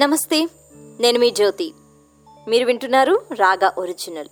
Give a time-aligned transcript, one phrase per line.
[0.00, 0.48] నమస్తే
[1.00, 1.74] నేను మీ జ్యోతి.
[2.48, 4.28] మీరు వింటున్నారు రాగా ఒరిజినల్.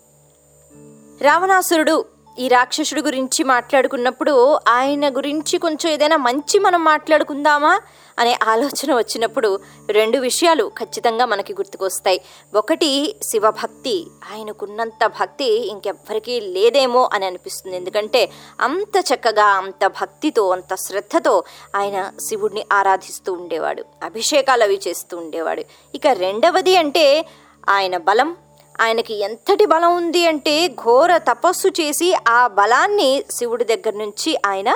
[1.23, 2.05] రావణాసురుడు
[2.39, 7.81] ఈ రాక్షసుడి గురించి మాట్లాడుకున్నప్పుడు ఆయన గురించి కొంచెం ఏదైనా మంచి మనం మాట్లాడుకుందామా
[8.19, 9.61] అనే ఆలోచన వచ్చినప్పుడు
[9.91, 12.21] రెండు విషయాలు ఖచ్చితంగా మనకి గుర్తుకొస్తాయి.
[12.55, 14.07] ఒకటి శివభక్తి.
[14.33, 17.77] ఆయనకున్నంత భక్తి ఇంకెవ్వరికీ లేదేమో అని అనిపిస్తుంది.
[17.77, 18.31] ఎందుకంటే
[18.61, 21.45] అంత చక్కగా అంత భక్తితో అంత శ్రద్ధతో
[21.77, 23.85] ఆయన శివుడిని ఆరాధిస్తూ ఉండేవాడు.
[24.03, 25.65] అభిషేకాలు అవి చేస్తూ ఉండేవాడు.
[25.95, 27.27] ఇక రెండవది అంటే
[27.69, 28.37] ఆయన బలం
[28.81, 34.71] ఆయనకి ఎంతటి బలం ఉంది అంటే ఘోర తపస్సు చేసి ఆ బలాన్ని శివుడి దగ్గర నుంచి ఆయన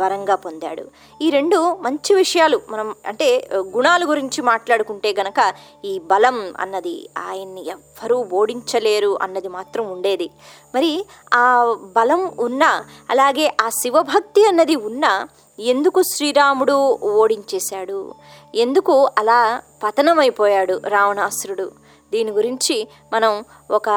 [0.00, 0.84] వరంగా పొందాడు.
[1.22, 8.26] ఈ రెండు మంచి విషయాలు మనం అంటే గుణాల గురించి మాట్లాడుకుంటే గనక ఈ బలం అన్నది ఆయన్ని ఎవ్వరూ
[8.32, 10.30] ఓడించలేరు అన్నది మాత్రం ఉండేది.
[10.74, 15.28] మరి ఆ బలం ఉన్నా అలాగే ఆ శివభక్తి అన్నది ఉన్నా
[15.58, 18.14] ఎందుకు శ్రీరాముడు ఓడించేశాడు?
[18.54, 21.85] ఎందుకు అలా పతనమైపోయాడు రావణాసురుడు?
[22.16, 22.76] దీని గురించి
[23.12, 23.88] మనం ఒక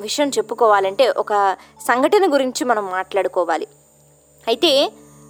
[0.00, 1.56] విషయం చెప్పుకోవాలంటే ఒక
[1.88, 3.66] సంఘటన గురించి మనం మాట్లాడుకోవాలి.
[4.48, 4.70] అయితే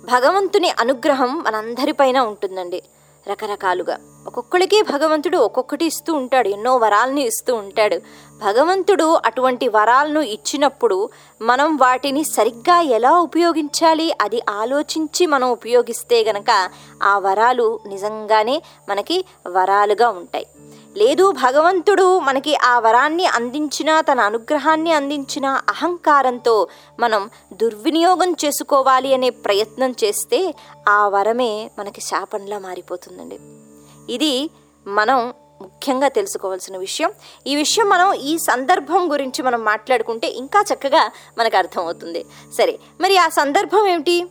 [0.04, 2.82] భగవంతుని అనుగ్రహం మనందరిపైన ఉంటుందండి
[3.28, 3.96] రకరకాలుగా.
[4.26, 7.96] ఒక్కొక్కడికి భగవంతుడు ఒక్కొక్కటి ఇస్తూ ఉంటాడు ఎన్నో వరాలని ఇస్తూ ఉంటాడు.
[8.38, 10.98] భగవంతుడు అటువంటి వరాలను ఇచ్చినప్పుడు
[11.42, 16.50] మనం వాటిని సరిగ్గా ఎలా ఉపయోగించాలి అది ఆలోచించి మనం ఉపయోగిస్తే గనక
[17.02, 18.56] ఆ వరాలు నిజంగానే
[18.88, 20.46] మనకి వరాలుగా ఉంటాయి.
[20.96, 26.68] లేదు భగవంతుడు మనకి ఆ వరాన్ని అందించిన తన అనుగ్రహాన్ని అందించిన అహంకారంతో
[27.00, 30.54] మనం దుర్వినియోగం చేసుకోవాలి అనే ప్రయత్నం చేస్తే
[30.88, 33.38] ఆ వరమే మనకి శాపంలా మారిపోతుందండి.
[34.12, 34.50] ఇది
[34.86, 37.12] మనం ముఖ్యంగా తెలుసుకోవాల్సిన విషయం.
[37.46, 42.26] ఈ విషయం మనం ఈ సందర్భం గురించి మనం మాట్లాడుకుంటే ఇంకా చక్కగా మనకు అర్థమవుతుంది.
[42.58, 44.24] సరే మరి ఆ సందర్భం ఏమిటి?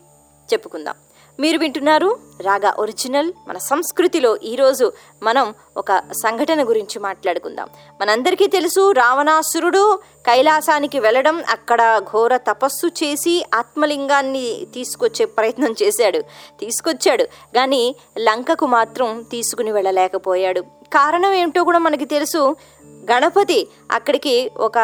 [0.54, 0.96] చెప్పుకుందాం.
[1.40, 4.92] మీరు వింటున్నారు రాగా ఒరిజినల్ మన సంస్కృతిలో ఈరోజు
[5.24, 7.70] మనం ఒక సంఘటన గురించి మాట్లాడుకుందాం.
[8.02, 16.20] మనందరికీ తెలుసు రావణాసురుడు కైలాసానికి వెళ్ళడం అక్కడ ఘోర తపస్సు చేసి ఆత్మలింగాన్ని తీసుకొచ్చే ప్రయత్నం చేశాడు
[16.60, 17.24] తీసుకొచ్చాడు.
[17.24, 20.62] కానీ లంకకు మాత్రం తీసుకుని వెళ్ళలేకపోయాడు.
[20.94, 22.56] కారణం ఏమిటో కూడా మనకి తెలుసు.
[23.00, 24.78] గణపతి అక్కడికి ఒక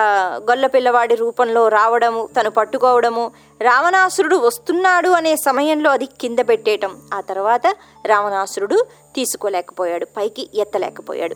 [0.49, 3.31] గొల్ల పిల్లవాడి రూపంలో రావడము తను పట్టుకోవడము
[3.61, 6.97] రావణాసురుడు వస్తున్నాడు అనే సమయంలో అది కింద పెట్టేయటం.
[7.13, 7.67] ఆ తర్వాత
[8.05, 11.35] రావణాసురుడు తీసుకోలేకపోయాడు పైకి ఎత్తలేకపోయాడు.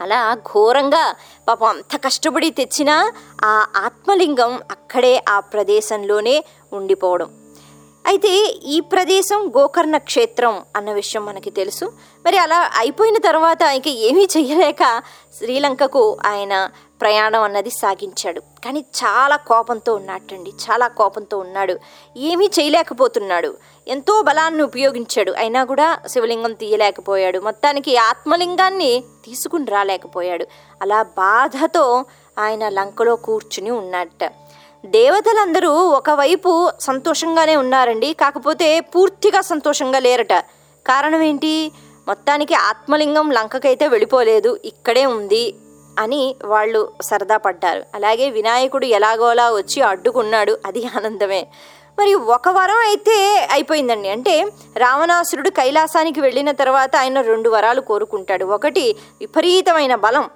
[0.00, 1.14] అలా ఘోరంగా
[1.48, 3.12] పాపం అంత కష్టపడి తెచ్చిన
[3.44, 7.30] ఆ ఆత్మలింగం అక్కడే ఆ ప్రదేశంలోనే ఉండిపోవడం.
[8.06, 8.28] అయితే
[8.64, 11.92] ఈ ప్రదేశం గోకర్ణ క్షేత్రం అన్న విషయం మనకి తెలుసు.
[12.26, 15.02] మరి అలా అయిపోయిన తర్వాత ఇక ఏమీ చేయలేక
[15.38, 18.40] శ్రీలంకకు ఆయన ప్రయాణం అన్నది సాగించాడు.
[18.64, 21.78] కానీ చాలా కోపంతో ఉన్నట్టండి చాలా కోపంతో ఉన్నాడు.
[22.16, 23.56] ఏమీ చేయలేకపోతున్నాడు.
[23.88, 25.32] ఎంతో బలాన్ని ఉపయోగించాడు.
[25.32, 27.38] అయినా కూడా శివలింగం తీయలేకపోయాడు.
[27.38, 30.46] మొత్తానికి ఆత్మలింగాన్ని తీసుకుని రాలేకపోయాడు.
[30.82, 32.04] అలా బాధతో
[32.38, 34.24] ఆయన లంకలో కూర్చుని ఉన్నట్ట
[34.86, 40.32] దేవతలందరూ ఒకవైపు సంతోషంగానే ఉన్నారండి కాకపోతే పూర్తిగా సంతోషంగా లేరట.
[40.86, 41.72] కారణం ఏంటి?
[42.08, 45.54] మొత్తానికి ఆత్మలింగం లంకకైతే వెళ్ళిపోలేదు ఇక్కడే ఉంది
[45.98, 47.82] అని వాళ్ళు సరదా పడ్డారు.
[47.94, 51.46] అలాగే వినాయకుడు ఎలాగోలా వచ్చి అడ్డుకున్నాడు అది ఆనందమే.
[51.98, 54.08] మరి ఒక వరం అయితే అయిపోయిందండి.
[54.08, 54.44] అంటే
[54.76, 58.44] రావణాసురుడు కైలాసానికి వెళ్ళిన తర్వాత ఆయన రెండు వరాలు కోరుకుంటాడు.
[58.44, 60.30] ఒకటి విపరీతమైన బలం.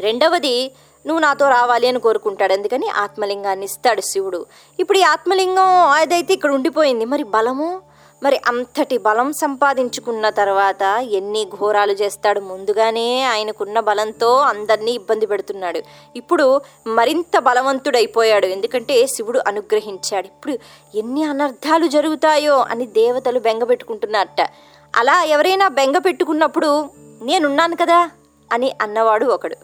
[0.00, 0.72] రెండవది
[1.06, 2.52] నువ్వు నాతో రావాలి అని కోరుకుంటాడు.
[2.52, 4.46] అందుకని ఆత్మలింగాన్ని ఇస్తాడు శివుడు.
[4.80, 7.80] ఇప్పుడు ఈ ఆత్మలింగం అదైతే ఇక్కడ ఉండిపోయింది మరి బలము?
[8.22, 12.40] మరి అంతటి బలం సంపాదించుకున్న తర్వాత ఎన్ని ఘోరాలు చేస్తాడు.
[12.40, 15.82] ముందుగానే ఆయనకున్న బలంతో అందరినీ ఇబ్బంది పెడుతున్నాడు.
[16.16, 18.46] ఇప్పుడు మరింత బలవంతుడైపోయాడు.
[18.46, 20.26] ఎందుకంటే శివుడు అనుగ్రహించాడు.
[20.26, 20.58] ఇప్పుడు
[20.94, 24.48] ఎన్ని అనర్థాలు జరుగుతాయో అని దేవతలు బెంగ పెట్టుకుంటున్నారట.
[24.96, 26.90] అలా ఎవరైనా బెంగ పెట్టుకున్నప్పుడు
[27.22, 28.10] నేనున్నాను కదా?
[28.52, 29.56] అని అన్నవాడు ఒకడు.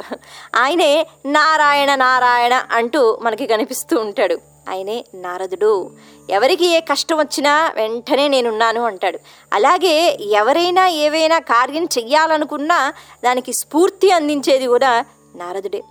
[0.56, 4.41] ఆయనే నారాయణ నారాయణ అంటూ మనకి కనిపిస్తూ ఉంటాడు.
[4.69, 5.91] ఆయనే నారదుడు.
[6.31, 9.19] ఎవరికి ఏ కష్టం వచ్చినా వెంటనే నేనున్నాను అంటాడు.
[9.53, 12.93] అలాగే ఎవరైనా ఏవైనా కార్యం చెయ్యాలనుకున్నా
[13.25, 15.04] దానికి స్ఫూర్తి అందించేది కూడా
[15.37, 15.83] నారదుడే.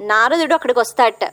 [0.00, 1.24] నారదుడు అక్కడికి వస్తాడట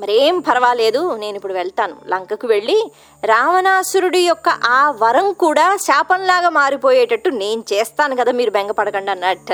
[0.00, 1.96] మరేం పర్వాలేదు నేను ఇప్పుడు వెళ్తాను.
[2.08, 2.92] లంకకు వెళ్ళి
[3.24, 9.52] రావణాసురుడి యొక్క ఆ వరం కూడా శాపంలాగా మారిపోయేటట్టు నేను చేస్తాను కదా మీరు బెంగపడకండి అన్నట్టు.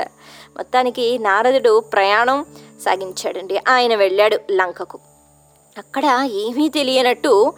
[0.55, 2.45] మొత్తానికి నారదుడు ప్రయాణం
[2.85, 3.59] సాగించాడండి.
[3.69, 4.99] ఆయన వెళ్ళాడు లంకకు.
[5.77, 7.53] అక్కడ ఏమీ తెలియనట్టు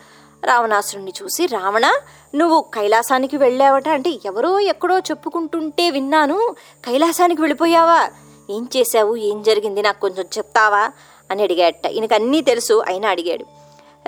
[0.45, 1.93] రావణాసురుణ్ణి చూసి రావణ
[2.35, 6.55] నువ్వు కైలాసానికి వెళ్ళావట అంటే ఎవరో ఎక్కడో చెప్పుకుంటుంటే విన్నాను.
[6.85, 8.09] కైలాసానికి వెళ్ళిపోయావా?
[8.49, 9.15] ఏం చేశావు?
[9.15, 9.81] ఏం జరిగింది?
[9.81, 10.91] నాకు కొంచెం చెప్తావా?
[11.31, 11.85] అని అడిగాడట.
[11.87, 13.45] ఈయనకు అన్నీ తెలుసు అయినా అడిగాడు.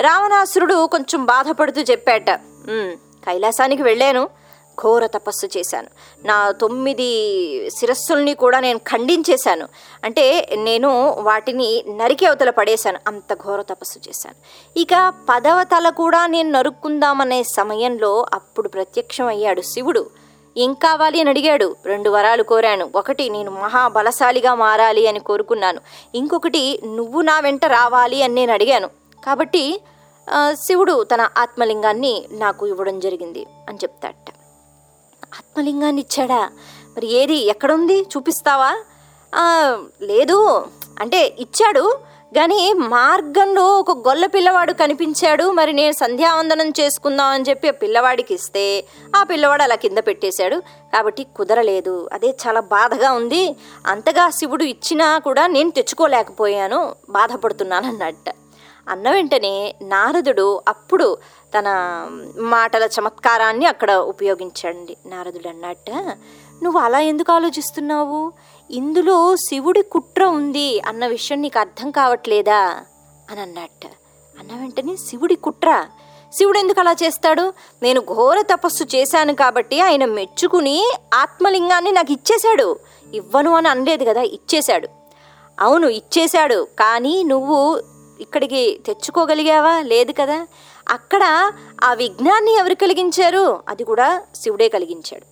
[0.01, 2.29] రావణాసురుడు కొంచెం బాధపడుతూ చెప్పాట
[3.25, 4.29] కైలాసానికి వెళ్ళాను
[4.81, 5.87] ఘోర తపస్సు చేశాను.
[6.25, 7.09] నా తొమ్మిది
[7.69, 9.67] శిరస్సుల్ని కూడా నేను ఖండించేశాను.
[10.03, 10.89] అంటే నేను
[11.19, 14.35] వాటిని నరికి అవతల పడేశాను అంత ఘోర తపస్సు చేశాను.
[14.79, 20.09] ఇక పదవ తల కూడా నేను నరుక్కుందామనే సమయంలో అప్పుడు ప్రత్యక్షం అయ్యాడు శివుడు.
[20.57, 21.75] ఏం కావాలి అని అడిగాడు.
[21.85, 22.89] రెండు వరాలు కోరాను.
[22.95, 25.81] ఒకటి నేను మహాబలశాలిగా మారాలి అని కోరుకున్నాను.
[26.15, 28.89] ఇంకొకటి నువ్వు నా వెంట రావాలి అని నేను అడిగాను.
[29.25, 29.81] కాబట్టి
[30.53, 34.13] శివుడు తన ఆత్మలింగాన్ని నాకు ఇవ్వడం జరిగింది అని చెప్తాట
[35.39, 36.49] ఆత్మలింగాన్ని ఇచ్చాడా?
[36.97, 37.35] మరి ఏది?
[37.35, 38.01] ఎక్కడుంది?
[38.01, 38.71] చూపిస్తావా?
[40.01, 40.65] లేదు.
[40.99, 42.10] అంటే ఇచ్చాడు.
[42.35, 48.85] కానీ మార్గంలో ఒక గొల్ల పిల్లవాడు కనిపించాడు మరి నేను సంధ్యావందనం చేసుకుందాం అని చెప్పి ఆ పిల్లవాడికి ఇస్తే
[49.15, 50.55] ఆ పిల్లవాడు అలా కింద పెట్టేశాడు.
[50.93, 52.09] కాబట్టి కుదరలేదు.
[52.13, 53.55] అదే చాలా బాధగా ఉంది.
[53.87, 56.95] అంతగా శివుడు ఇచ్చినా కూడా నేను తెచ్చుకోలేకపోయాను.
[57.09, 58.29] బాధపడుతున్నాను అన్నట్ట
[58.89, 61.17] అన్న వెంటనే నారదుడు అప్పుడు
[61.57, 61.67] తన
[62.37, 64.97] మాటల చమత్కారాన్ని అక్కడ ఉపయోగించండి.
[65.05, 65.91] నారదుడు అన్నట్ట.
[66.63, 68.33] నువ్వు అలా ఎందుకు ఆలోచిస్తున్నావు?
[68.71, 72.83] ఇందులో శివుడి కుట్ర ఉంది అన్న విషయం నీకు అర్థం కావట్లేదా?
[73.31, 73.85] అని అన్నట్ట.
[74.39, 75.85] అన్న వెంటనే శివుడి కుట్ర?
[76.33, 77.53] శివుడు ఎందుకు అలా చేస్తాడు?
[77.83, 82.79] నేను ఘోర తపస్సు చేశాను కాబట్టి ఆయన మెచ్చుకుని ఆత్మలింగాన్ని నాకు ఇచ్చేశాడు.
[83.13, 84.87] ఇవ్వను అని అనలేదు కదా ఇచ్చేశాడు.
[85.59, 86.67] అవును ఇచ్చేశాడు.
[86.79, 87.83] కానీ నువ్వు
[88.19, 89.79] ఇక్కడికి తెచ్చుకోగలిగావా?
[89.79, 90.47] లేదు కదా.
[90.89, 91.51] అక్కడ
[91.83, 93.63] ఆ విఘ్నాన్ని ఎవరు కలిగించారు?
[93.69, 95.31] అది కూడా శివుడే కలిగించాడు.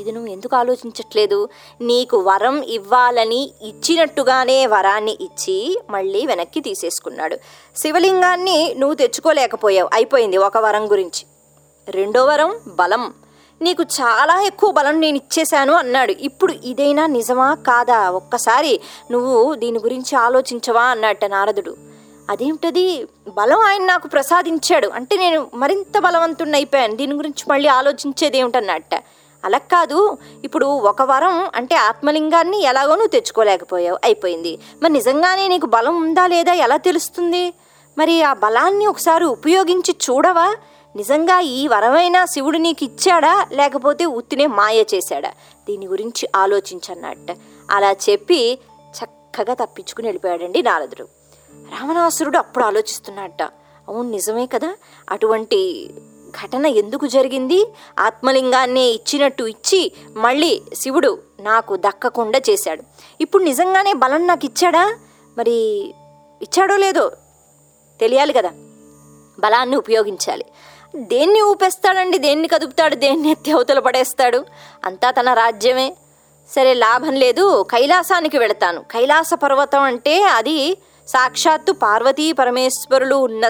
[0.00, 1.48] ఇది నువ్వు ఎందుకు ఆలోచించట్లేదు?
[1.80, 7.38] నీకు వరం ఇవ్వాలని ఇచ్చినట్టుగానే వరాన్ని ఇచ్చి మళ్ళీ వెనక్కి తీసేసుకున్నాడు.
[7.76, 9.90] శివలింగాన్ని నువ్వు తెచ్చుకోలేకపోయావు.
[9.92, 11.26] అయిపోయింది ఒక వరం గురించి.
[11.88, 13.14] రెండో వరం బలం.
[13.62, 16.12] నీకు చాలా ఎక్కువ బలం నేను ఇచ్చేశాను అన్నాడు.
[16.12, 18.10] ఇప్పుడు ఇదైనా నిజమా కాదా?
[18.10, 18.80] ఒక్కసారి
[19.10, 21.76] నువ్వు దీని గురించి ఆలోచించవా అన్నట్ట నారదుడు.
[22.28, 23.08] అదేమిటది?
[23.34, 24.88] బలం ఆయన నాకు ప్రసాదించాడు.
[24.88, 26.96] అంటే నేను మరింత బలవంతుణ్ణి అయిపోయాను.
[26.96, 29.04] దీని గురించి మళ్ళీ ఆలోచించేది ఏమిటన్నట్ట
[29.44, 30.18] అలా కాదు.
[30.44, 33.98] ఇప్పుడు ఒక వరం అంటే ఆత్మలింగాన్ని ఎలాగో నువ్వు తెచ్చుకోలేకపోయావు.
[34.04, 34.58] అయిపోయింది.
[34.82, 36.52] మరి నిజంగానే నీకు బలం ఉందా లేదా?
[36.52, 37.52] ఎలా తెలుస్తుంది?
[37.98, 40.56] మరి ఆ బలాన్ని ఒకసారి ఉపయోగించి చూడవా?
[40.96, 43.46] నిజంగా ఈ వరమైన శివుడు నీకు ఇచ్చాడా?
[43.52, 45.30] లేకపోతే ఉత్తినే మాయ చేశాడా?
[45.68, 47.36] దీని గురించి ఆలోచించన్నట్ట.
[47.70, 48.58] అలా చెప్పి
[48.98, 51.17] చక్కగా తప్పించుకుని వెళ్ళిపోయాడండి నారదుడు.
[51.54, 53.42] రావణాసురుడు అప్పుడు ఆలోచిస్తున్నట్ట
[53.88, 54.74] అవును నిజమే కదా?
[55.10, 55.90] అటువంటి
[56.44, 57.72] ఘటన ఎందుకు జరిగింది?
[57.98, 62.82] ఆత్మలింగాన్ని ఇచ్చినట్టు ఇచ్చి మళ్ళీ శివుడు నాకు దక్కకుండా చేశాడు.
[63.20, 64.98] ఇప్పుడు నిజంగానే బలం నాకు ఇచ్చాడా?
[65.38, 65.52] మరి
[66.42, 67.12] ఇచ్చాడో లేదో
[68.00, 68.48] తెలియాలి కదా?
[69.38, 70.44] బలాన్ని ఉపయోగించాలి.
[70.96, 72.18] దేన్ని ఊపేస్తాడండి?
[72.18, 72.94] దేన్ని కదుపుతాడు?
[72.94, 74.44] దేన్ని ఎత్తి అవతల పడేస్తాడు?
[74.84, 75.96] అంతా తన రాజ్యమే.
[76.56, 77.66] సరే లాభం లేదు.
[77.70, 78.80] కైలాసానికి వెళతాను.
[78.80, 80.78] కైలాస పర్వతం అంటే అది
[81.08, 83.48] సాక్షాత్తు పార్వతీ పరమేశ్వరులు ఉన్న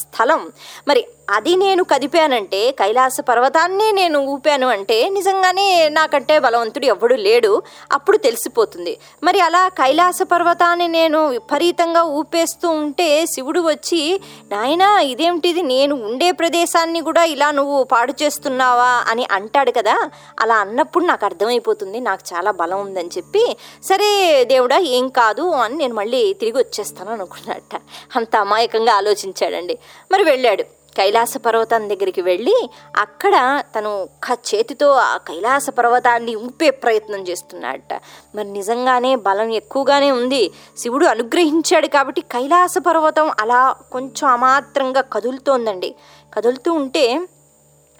[0.00, 0.52] స్థలం.
[0.88, 7.62] మరి అది నేను కదిపానంటే కైలాస పర్వతాన్ని నేను ఊపాను అంటే నిజంగానే నాకంటే బలవంతుడు ఎవడు లేడు.
[7.92, 8.98] అప్పుడు తెలిసిపోతుంది.
[9.22, 17.00] మరి అలా కైలాస పర్వతాన్ని నేను విపరీతంగా ఊపేస్తూ ఉంటే శివుడు వచ్చి నాయనా ఇదేమిటిది నేను ఉండే ప్రదేశాన్ని
[17.00, 19.04] కూడా ఇలా నువ్వు పాడు చేస్తున్నావా?
[19.08, 20.10] అని అంటాడు కదా.
[20.40, 22.00] అలా అన్నప్పుడు నాకు అర్థమైపోతుంది.
[22.00, 27.80] నాకు చాలా బలం ఉందని చెప్పి సరే దేవుడా ఏం కాదు అని నేను మళ్ళీ తిరిగి వచ్చేస్తాను అనుకున్నట్ట.
[28.16, 29.78] అంత అమాయకంగా ఆలోచించాడండి.
[30.12, 30.79] మరి వెళ్ళాడు.
[31.00, 38.00] కైలాస పర్వతం దగ్గరికి వెళ్ళి అక్కడ తను ఒక్క చేతితో ఆ కైలాస పర్వతాన్ని ఉంపే ప్రయత్నం చేస్తున్నాడట.
[38.34, 40.52] మరి నిజంగానే బలం ఎక్కువగానే ఉంది.
[40.78, 45.94] శివుడు అనుగ్రహించాడు కాబట్టి కైలాస పర్వతం అలా కొంచెం అమాత్రంగా కదులుతోందండి.
[46.34, 47.20] కదులుతూ ఉంటే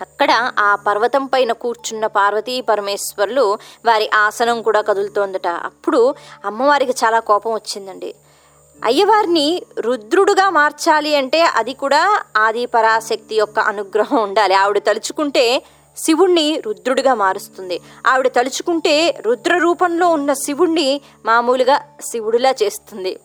[0.01, 5.47] అక్కడ ఆ పర్వతం పైన కూర్చున్న పార్వతీ పరమేశ్వరులు వారి ఆసనం కూడా కదులుతోందట.
[5.47, 6.15] అప్పుడు
[6.45, 8.15] అమ్మవారికి చాలా కోపం వచ్చిందండి.
[8.85, 14.55] అయ్యవారిని రుద్రుడుగా మార్చాలి అంటే అది కూడా ఆది పరాశక్తి యొక్క అనుగ్రహం ఉండాలి.
[14.55, 15.63] ఆవిడ తలుచుకుంటే
[15.97, 17.81] శివుణ్ణి రుద్రుడిగా మారుస్తుంది.
[18.07, 23.17] ఆవిడ తలుచుకుంటే రుద్ర రూపంలో ఉన్న శివుణ్ణి మామూలుగా శివుడిలా చేస్తుంది.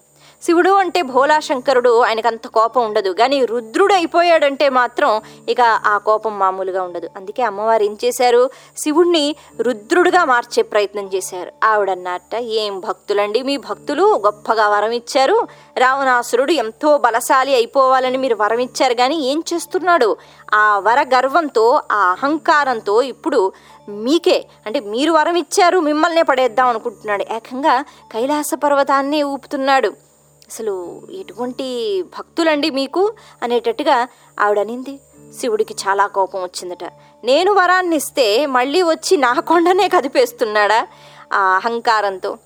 [0.45, 3.09] శివుడు అంటే భోలా శంకరుడు ఆయనకు అంత కోపం ఉండదు.
[3.09, 7.09] కానీ రుద్రుడు అయిపోయాడంటే మాత్రం ఇక ఆ కోపం మామూలుగా ఉండదు.
[7.15, 8.49] అందుకే అమ్మవారు ఏం చేశారు?
[8.77, 11.51] శివుణ్ణి రుద్రుడుగా మార్చే ప్రయత్నం చేశారు.
[11.63, 14.21] ఆవిడన్నట్ట ఏం భక్తులండి మీ భక్తులు?
[14.25, 15.47] గొప్పగా వరం ఇచ్చారు.
[15.77, 18.93] రావణాసురుడు ఎంతో బలశాలి అయిపోవాలని మీరు వరం ఇచ్చారు.
[18.93, 20.17] కానీ ఏం చేస్తున్నాడు?
[20.53, 23.53] ఆ వర గర్వంతో ఆ అహంకారంతో ఇప్పుడు
[23.89, 27.25] మీకే అంటే మీరు వరం ఇచ్చారు మిమ్మల్నే పడేద్దాం అనుకుంటున్నాడు.
[27.33, 30.04] ఏకంగా కైలాస పర్వతాన్ని ఊపుతున్నాడు.
[30.49, 33.13] అసలు ఎటువంటి భక్తులండి మీకు?
[33.43, 34.07] అనేటట్టుగా
[34.39, 34.99] ఆవిడనింది.
[35.39, 36.83] శివుడికి చాలా కోపం వచ్చిందట.
[37.23, 40.87] నేను వరాన్ని ఇస్తే మళ్ళీ వచ్చి నా కొండనే కదిపేస్తున్నాడా?
[41.33, 42.37] ఆ అహంకారంతో.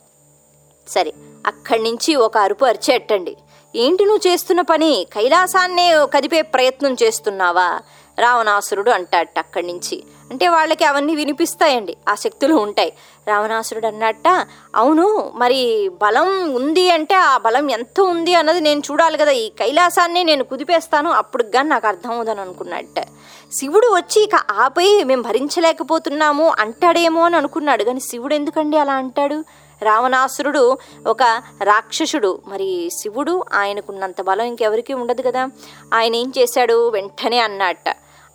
[0.88, 1.13] సరే
[1.48, 3.38] అక్కడి నుంచి ఒక అరుపు అరిచేటండి
[3.75, 5.08] ఏంటి నువ్వు చేస్తున్న పని?
[5.13, 7.79] కైలాసాన్నే కదిపే ప్రయత్నం చేస్తున్నావా?
[8.19, 10.03] రావణాసురుడు అంటాడట అక్కడి నుంచి.
[10.31, 12.93] అంటే వాళ్ళకి అవన్నీ వినిపిస్తాయండి ఆ శక్తులు ఉంటాయి.
[13.27, 19.31] రావణాసురుడు అన్నట్ట అవును మరి బలం ఉంది అంటే ఆ బలం ఎంత ఉంది అన్నది నేను చూడాలి కదా
[19.31, 23.07] ఈ కైలాసాన్ని నేను కుదిపేస్తాను అప్పుడు కానీ నాకు అర్థం అవుదని అనుకున్నట్ట.
[23.51, 29.43] శివుడు వచ్చి ఇక ఆపై మేము భరించలేకపోతున్నాము అంటాడేమో అని అనుకున్నాడు కానీ శివుడు ఎందుకండి అలా అంటాడు?
[29.81, 31.23] రావణాసురుడు ఒక
[31.63, 35.49] రాక్షసుడు మరి శివుడు ఆయనకున్నంత బలం ఇంకెవరికీ ఉండదు కదా.
[35.93, 36.89] ఆయన ఏం చేశాడు?
[36.89, 37.89] వెంటనే అన్నట్ట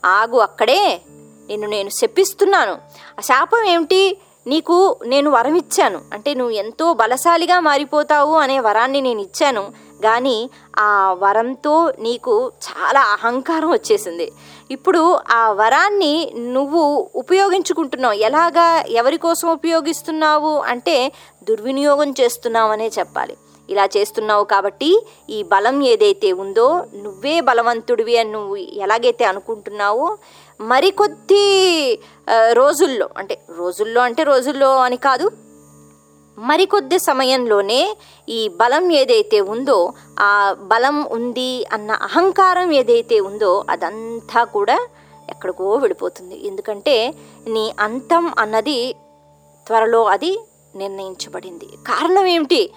[0.05, 1.01] ఆగు అక్కడే.
[1.49, 2.73] నిన్ను నేను శపిస్తున్నాను.
[3.19, 4.19] ఆ శాపం ఏమిటి?
[4.47, 6.01] నీకు నేను వరం ఇచ్చాను.
[6.13, 9.73] అంటే నువ్వు ఎంతో బలశాలిగా మారిపోతావు అనే వరాన్ని నేను ఇచ్చాను.
[10.03, 14.33] కానీ ఆ వరంతో నీకు చాలా అహంకారం వచ్చేసింది.
[14.71, 18.15] ఇప్పుడు ఆ వరాన్ని నువ్వు ఉపయోగించుకుంటున్నావు.
[18.15, 18.85] ఎలాగా?
[18.89, 20.59] ఎవరి కోసం ఉపయోగిస్తున్నావు?
[20.59, 23.37] అంటే దుర్వినియోగం చేస్తున్నావనే చెప్పాలి.
[23.69, 24.91] ఇలా చేస్తున్నావు కాబట్టి
[25.31, 30.19] ఈ బలం ఏదైతే ఉందో నువ్వే బలవంతుడివి అని నువ్వు ఎలాగైతే అనుకుంటున్నావో
[30.61, 31.47] మరికొద్ది
[32.53, 35.33] రోజుల్లో అంటే రోజుల్లో అంటే రోజుల్లో అని కాదు
[36.39, 37.97] మరికొద్ది సమయంలోనే
[38.29, 44.89] ఈ బలం ఏదైతే ఉందో ఆ బలం ఉంది అన్న అహంకారం ఏదైతే ఉందో అదంతా కూడా
[45.31, 47.15] ఎక్కడికో వెళ్ళిపోతుంది ఎందుకంటే
[47.47, 48.97] నీ అంతం అన్నది
[49.67, 50.33] త్వరలో అది
[50.77, 51.67] నిర్ణయించబడింది.
[51.87, 52.71] కారణం ఏమిటి?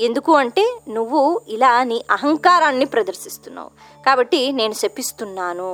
[0.00, 3.70] ఎందుకు అంటే నువ్వు ఇలా నీ అహంకారాన్ని ప్రదర్శిస్తున్నావు.
[4.06, 5.72] కాబట్టి నేను శపిస్తున్నాను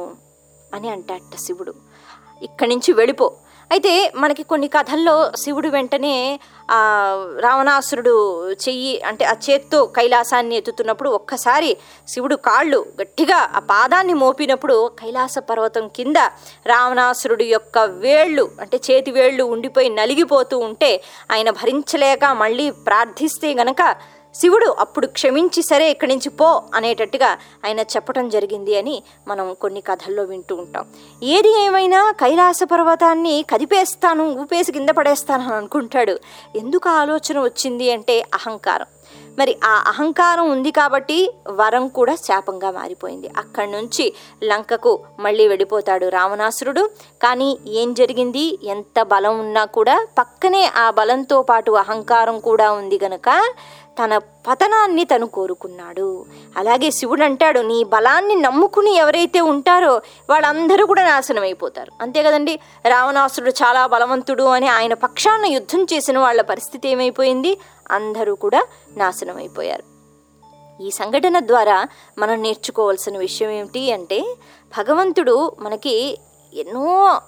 [0.74, 1.74] అని అంటాట శివుడు.
[2.42, 3.28] ఇక్కడి నుంచి వెళ్ళిపో.
[3.70, 6.12] అయితే మనకి కొన్ని కథల్లో శివుడు వెంటనే
[7.38, 8.12] రావణాసురుడు
[8.52, 11.70] చెయ్యి అంటే ఆ చేత్తో కైలాసాన్ని ఎత్తుతున్నప్పుడు ఒక్కసారి
[12.08, 16.16] శివుడు కాళ్ళు గట్టిగా ఆ పాదాన్ని మోపినప్పుడు కైలాస పర్వతం కింద
[16.66, 20.92] రావణాసురుడు యొక్క వేళ్ళు అంటే చేతి వేళ్ళు ఉండిపోయి నలిగిపోతూ ఉంటే
[21.30, 23.82] ఆయన భరించలేక మళ్ళీ ప్రార్థిస్తే గనక
[24.36, 30.22] శివుడు అప్పుడు క్షమించి సరే ఇక్కడి నుంచి పో అనేటట్టుగా ఆయన చెప్పడం జరిగింది అని మనం కొన్ని కథల్లో
[30.22, 30.84] వింటూ ఉంటాం.
[31.22, 36.18] ఏది ఏమైనా కైలాస పర్వతాన్ని కదిపేస్తాను ఊపేసి కింద పడేస్తాను అని అనుకుంటాడు.
[36.56, 38.86] ఎందుకు ఆలోచన వచ్చింది అంటే అహంకారం.
[39.38, 43.28] మరి ఆ అహంకారం ఉంది కాబట్టి వరం కూడా శాపంగా మారిపోయింది.
[43.36, 44.14] అక్కడి నుంచి
[44.44, 46.90] లంకకు మళ్ళీ వెళ్ళిపోతాడు రావణాసురుడు.
[47.22, 48.58] కానీ ఏం జరిగింది?
[48.64, 53.28] ఎంత బలం ఉన్నా కూడా పక్కనే ఆ బలంతో పాటు అహంకారం కూడా ఉంది గనక
[53.98, 56.08] తన పతనాన్ని తను కోరుకున్నాడు.
[56.56, 59.94] అలాగే శివుడు అంటాడు నీ బలాన్ని నమ్ముకుని ఎవరైతే ఉంటారో
[60.30, 62.54] వాళ్ళందరూ కూడా నాశనం అయిపోతారు అంతే కదండి?
[62.88, 67.52] రావణాసురుడు చాలా బలవంతుడు అని ఆయన పక్షాన యుద్ధం చేసిన వాళ్ళ పరిస్థితి ఏమైపోయింది?
[67.90, 68.62] అందరూ కూడా
[68.96, 69.84] నాశనం అయిపోయారు
[70.82, 71.76] ఈ సంఘటన ద్వారా
[72.18, 74.18] మనం నేర్చుకోవాల్సిన విషయం ఏమిటి అంటే
[74.78, 75.94] భగవంతుడు మనకి
[76.54, 77.20] ఎన్నో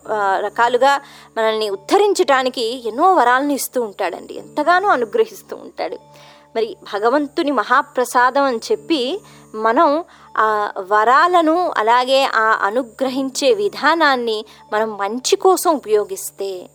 [0.45, 0.93] రకాలుగా
[1.37, 4.35] మనల్ని ఉద్ధరించడానికి ఎన్నో వరాలను ఇస్తూ ఉంటాడండి.
[4.39, 5.99] ఎంతగానో అనుగ్రహిస్తూ ఉంటాడు.
[6.59, 9.21] మరి భగవంతుని మహాప్రసాదం అని చెప్పి
[9.55, 10.05] మనం
[10.37, 16.69] ఆ వరాలను అలాగే ఆ అనుగ్రహించే విధానాన్ని మనం మంచి కోసం ఉపయోగిస్తే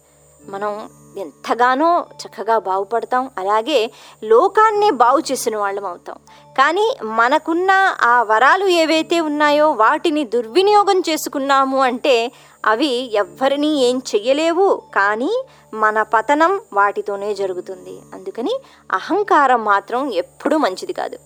[0.49, 3.29] మనం ఎంతగానో చక్కగా బాగుపడతాం.
[3.37, 3.91] అలాగే
[4.23, 6.15] లోకాన్నే బాగు చేసిన వాళ్ళం అవుతాం.
[6.57, 7.71] కానీ మనకున్న
[8.01, 12.31] ఆ వరాలు ఏవైతే ఉన్నాయో వాటిని దుర్వినియోగం చేసుకున్నాము అంటే
[12.65, 15.43] అవి ఎవ్వరినీ ఏం చెయ్యలేవు కానీ
[15.73, 17.99] మన పతనం వాటితోనే జరుగుతుంది.
[18.13, 18.59] అందుకని
[18.91, 21.17] అహంకారం మాత్రం ఎప్పుడూ మంచిది కాదు.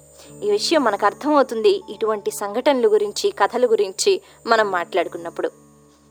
[0.43, 1.83] ఈ విషయం మనకు అర్థమవుతుంది.
[1.89, 5.51] ఇటువంటి సంఘటనల గురించి కథల గురించి మనం మాట్లాడుకున్నప్పుడు.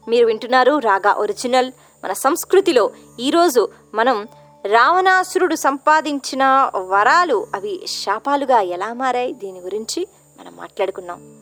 [0.08, 1.72] మీరు వింటున్నారు రాగా ఒరిజినల్.
[2.04, 2.90] మన సంస్కృతిలో
[3.20, 4.28] ఈరోజు మనం
[4.66, 9.32] రావణాసురుడు సంపాదించిన వరాలు అవి శాపాలుగా ఎలా మారాయి?
[9.32, 10.06] దీని గురించి
[10.40, 11.35] మనం మాట్లాడుకున్నాం.